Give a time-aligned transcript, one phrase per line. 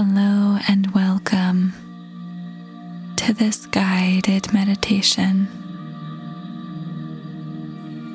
[0.00, 1.72] Hello and welcome
[3.16, 5.48] to this guided meditation.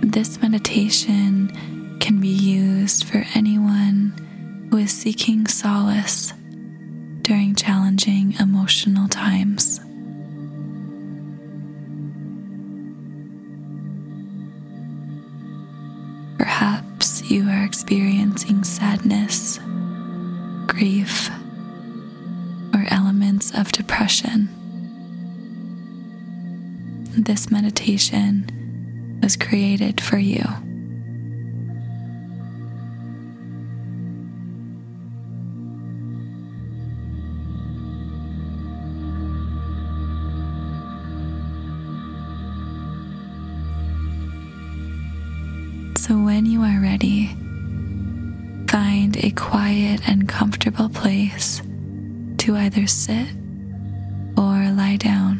[0.02, 6.32] This meditation can be used for anyone who is seeking solace
[7.22, 9.82] during challenging emotional times.
[16.38, 19.60] Perhaps you are experiencing sadness,
[20.68, 21.30] grief,
[23.44, 24.50] elements of depression.
[27.18, 30.44] This meditation was created for you.
[45.98, 47.28] So, when you are ready,
[48.68, 51.62] find a quiet and comfortable place
[52.40, 53.28] to either sit
[54.94, 55.40] lie down.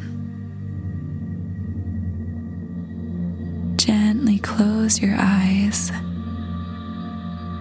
[3.76, 5.92] Gently close your eyes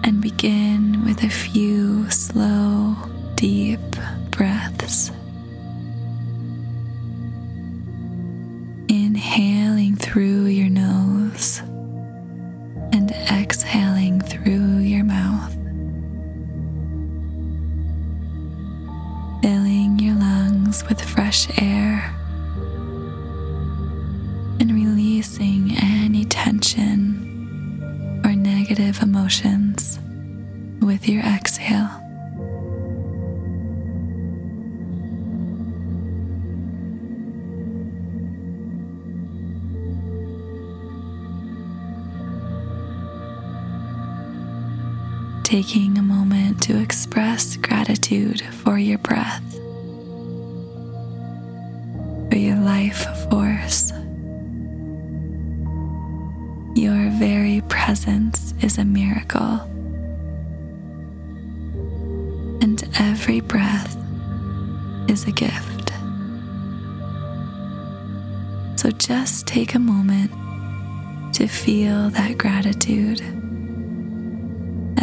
[0.03, 2.95] and begin with a few slow,
[3.35, 3.79] deep
[4.31, 5.11] breaths.
[8.87, 11.02] Inhaling through your nose
[45.53, 49.53] taking a moment to express gratitude for your breath,
[52.31, 53.91] for your life force.
[56.73, 59.59] Your very presence is a miracle,
[62.63, 63.95] and every breath
[65.07, 65.91] is a gift.
[68.75, 70.31] So just take a moment
[71.35, 73.21] to feel that gratitude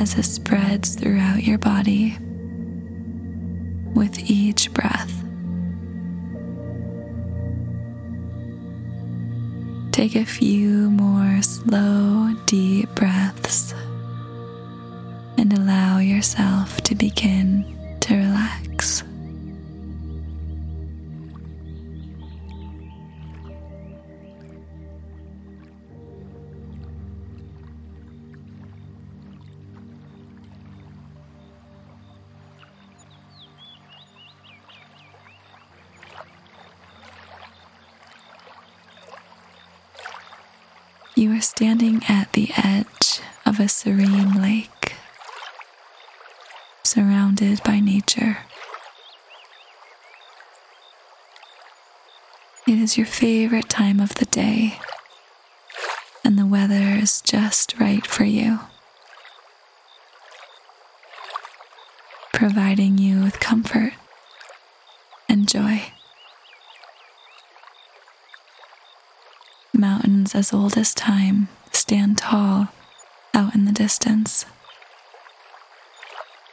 [0.01, 2.17] as it spreads throughout your body
[3.95, 5.13] with each breath.
[9.93, 13.75] Take a few more slow, deep breaths
[15.37, 17.80] and allow yourself to begin
[41.21, 44.95] You are standing at the edge of a serene lake,
[46.83, 48.39] surrounded by nature.
[52.67, 54.79] It is your favorite time of the day,
[56.25, 58.61] and the weather is just right for you,
[62.33, 63.93] providing you with comfort
[65.29, 65.93] and joy.
[70.21, 72.69] Mountains as old as time stand tall
[73.33, 74.45] out in the distance,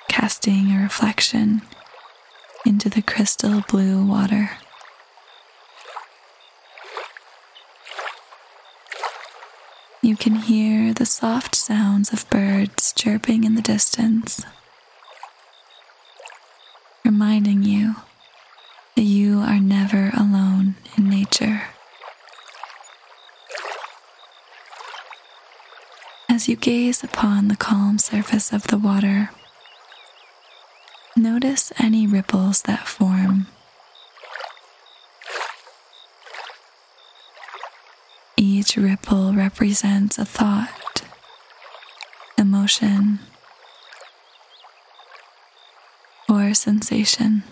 [0.07, 1.61] casting a reflection
[2.65, 4.51] into the crystal blue water.
[10.01, 14.45] You can hear the soft sounds of birds chirping in the distance,
[17.03, 17.97] reminding you
[18.95, 21.63] that you are never alone in nature.
[26.47, 29.31] As you gaze upon the calm surface of the water,
[31.13, 33.47] notice any ripples that form.
[38.37, 41.03] Each ripple represents a thought,
[42.37, 43.19] emotion,
[46.29, 47.43] or sensation.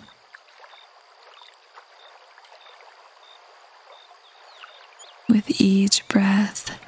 [5.28, 6.85] With each breath,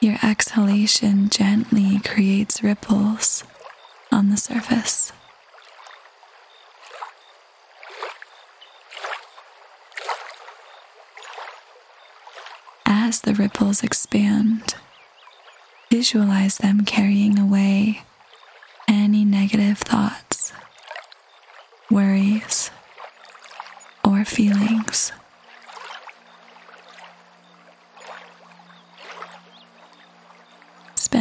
[0.00, 3.42] your exhalation gently creates ripples
[4.12, 5.12] on the surface.
[12.86, 14.74] As the ripples expand,
[15.90, 18.02] visualize them carrying away
[18.86, 20.52] any negative thoughts,
[21.90, 22.70] worries,
[24.04, 25.12] or feelings.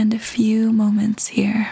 [0.07, 1.71] Spend a few moments here,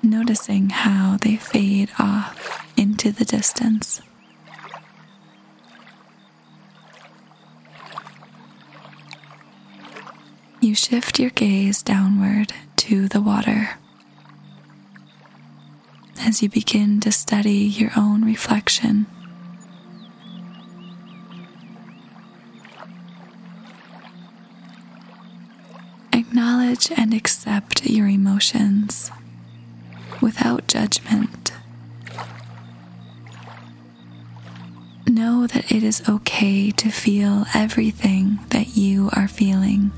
[0.00, 4.00] noticing how they fade off into the distance.
[10.60, 13.70] You shift your gaze downward to the water
[16.20, 19.06] as you begin to study your own reflection.
[26.32, 29.10] Acknowledge and accept your emotions
[30.22, 31.52] without judgment.
[35.06, 39.92] Know that it is okay to feel everything that you are feeling.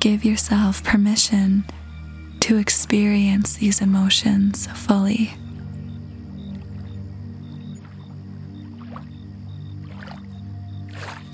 [0.00, 1.64] Give yourself permission
[2.40, 5.34] to experience these emotions fully.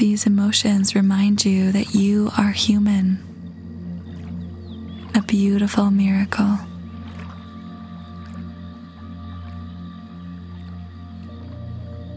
[0.00, 3.22] These emotions remind you that you are human,
[5.14, 6.56] a beautiful miracle.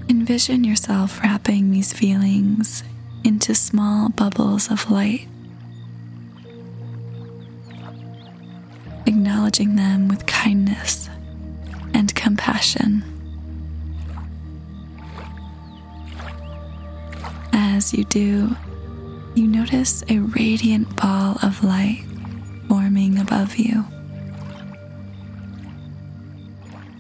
[0.08, 2.86] Envision yourself wrapping these feelings
[3.26, 5.28] into small bubbles of light.
[9.06, 11.10] acknowledging them with kindness
[11.94, 13.13] and compassion.
[17.76, 18.56] As you do,
[19.34, 22.06] you notice a radiant ball of light
[22.68, 23.84] forming above you,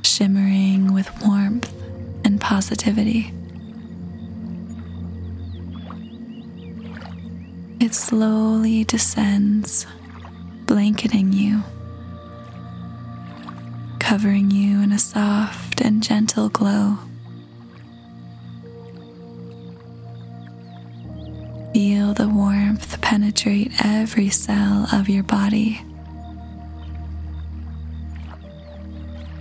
[0.02, 1.72] shimmering with warmth
[2.26, 3.32] and positivity.
[7.80, 9.86] It slowly descends,
[10.66, 11.62] blanketing you
[14.00, 16.98] covering you in a soft and gentle glow.
[21.74, 25.82] Feel the warmth penetrate every cell of your body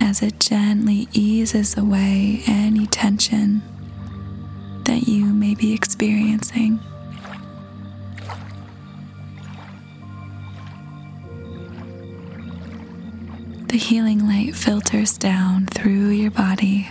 [0.01, 3.61] as it gently eases away any tension
[4.85, 6.79] that you may be experiencing.
[13.67, 16.87] the healing light filters down through your body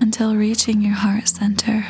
[0.00, 1.84] until reaching your heart center.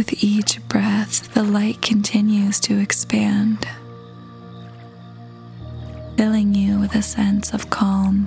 [0.00, 3.68] With each breath, the light continues to expand,
[6.16, 8.26] filling you with a sense of calm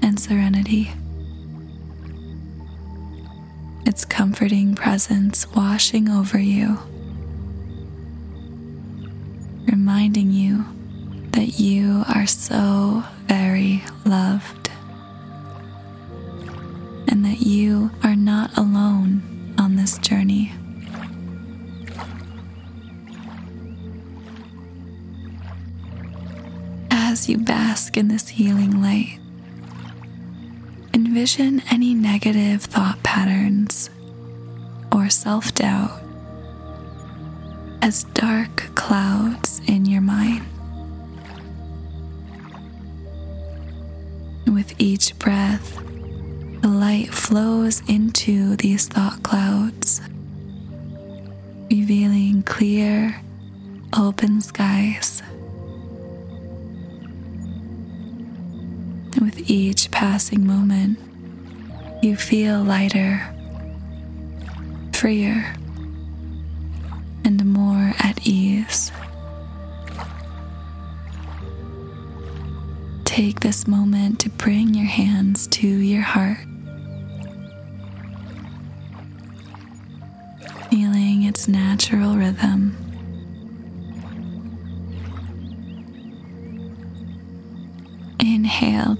[0.00, 0.90] and serenity.
[3.84, 6.78] Its comforting presence washing over you
[9.66, 10.64] reminding you
[11.32, 14.70] that you are so very loved
[17.08, 17.90] and that you
[27.78, 29.20] bask in this healing light,
[30.92, 33.88] envision any negative thought patterns
[34.90, 36.02] or self doubt
[37.80, 40.44] as dark clouds in your mind.
[44.52, 45.76] With each breath,
[46.62, 50.00] the light flows into these thought clouds,
[51.70, 53.20] revealing clear,
[53.96, 55.17] open skies.
[59.46, 60.98] Each passing moment,
[62.02, 63.26] you feel lighter,
[64.92, 65.54] freer
[67.24, 68.90] and more at ease.
[73.04, 76.38] Take this moment to bring your hands to your heart,
[80.70, 82.67] feeling its natural rhythm.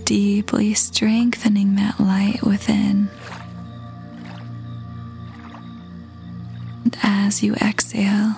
[0.08, 3.10] Deeply, strengthening that light within.
[6.82, 8.34] And as you exhale,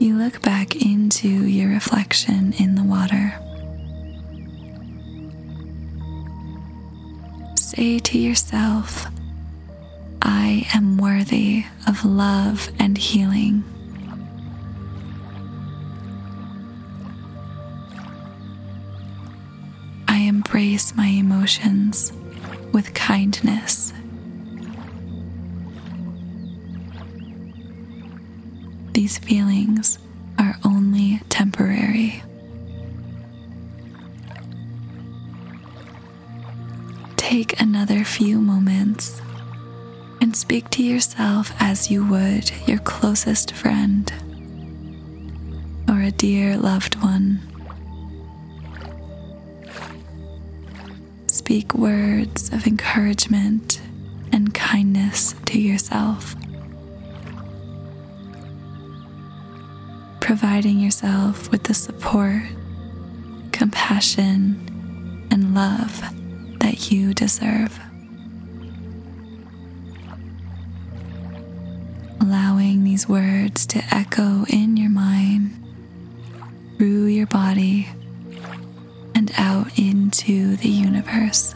[0.00, 3.38] you look back into your reflection in the water.
[7.56, 9.06] Say to yourself,
[10.20, 13.62] I am worthy of love and healing.
[20.58, 22.12] Embrace my emotions
[22.72, 23.92] with kindness
[28.92, 30.00] These feelings
[30.40, 32.20] are only temporary.
[37.16, 39.22] Take another few moments
[40.20, 44.12] and speak to yourself as you would your closest friend
[45.88, 47.57] or a dear loved one.
[51.48, 53.80] Speak words of encouragement
[54.32, 56.36] and kindness to yourself.
[60.20, 62.42] Providing yourself with the support,
[63.50, 66.02] compassion, and love
[66.60, 67.80] that you deserve.
[72.20, 75.58] Allowing these words to echo in your mind,
[76.76, 77.88] through your body,
[80.08, 81.54] into the universe.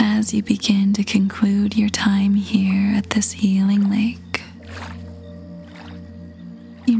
[0.00, 4.18] as you begin to conclude your time here at this healing lake,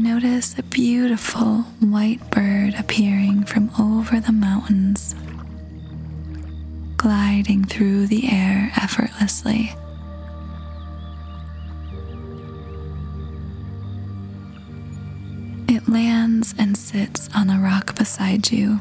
[0.09, 5.13] notice a beautiful white bird appearing from over the mountains,
[6.97, 9.71] gliding through the air effortlessly.
[15.67, 18.79] It lands and sits on a rock beside you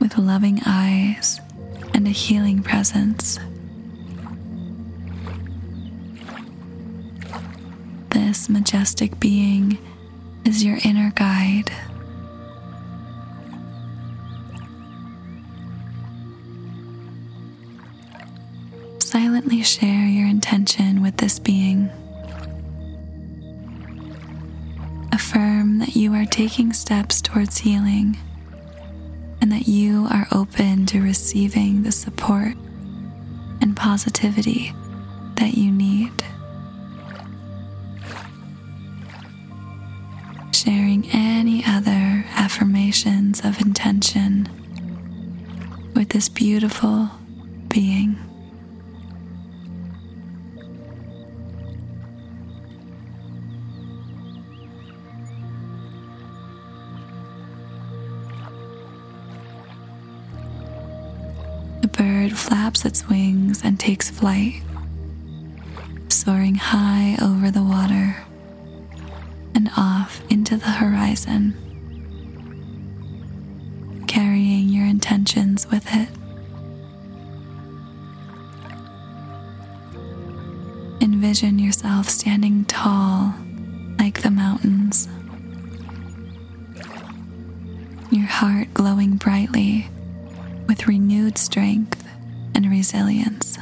[0.00, 1.38] with loving eyes
[1.92, 3.38] and a healing presence.
[8.32, 9.76] This majestic being
[10.46, 11.70] is your inner guide.
[19.00, 21.90] Silently share your intention with this being.
[25.12, 28.16] Affirm that you are taking steps towards healing
[29.42, 32.54] and that you are open to receiving the support
[33.60, 34.72] and positivity
[35.36, 36.24] that you need.
[43.32, 44.48] Affirmations of intention
[45.94, 47.08] with this beautiful
[47.68, 48.16] being.
[61.80, 64.62] The bird flaps its wings and takes flight,
[66.08, 68.16] soaring high over the water
[69.54, 71.54] and off into the horizon,
[75.02, 76.08] intentions with it.
[81.02, 83.34] Envision yourself standing tall
[83.98, 85.08] like the mountains,
[88.12, 89.88] your heart glowing brightly
[90.68, 92.06] with renewed strength
[92.54, 93.58] and resilience.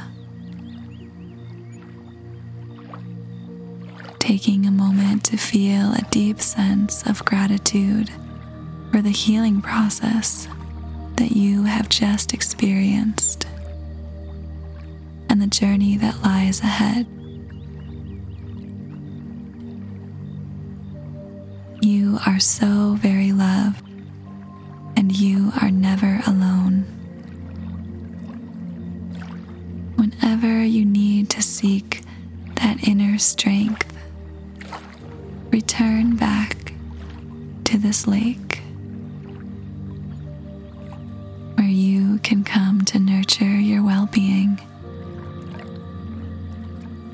[4.19, 8.11] Taking a moment to feel a deep sense of gratitude
[8.91, 10.47] for the healing process
[11.21, 13.45] that you have just experienced
[15.29, 17.05] and the journey that lies ahead.
[21.79, 23.87] You are so very loved,
[24.97, 26.85] and you are never alone.
[29.95, 32.01] whenever you need to seek
[32.55, 33.95] that inner strength,
[35.51, 36.73] return back
[37.65, 38.50] to this lake
[42.31, 44.57] can come to nurture your well being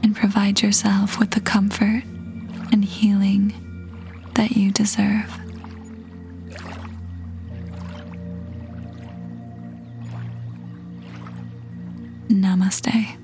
[0.04, 2.04] and provide yourself with the comfort
[2.72, 3.52] and healing
[4.36, 5.40] that you deserve.
[12.30, 13.18] Namaste.